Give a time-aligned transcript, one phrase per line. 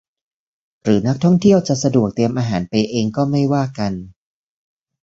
[0.83, 3.93] หรือนักท่องเที่ยวจะสะดวกเตรียมอาหารไปเองก็ไม่ว่ากัน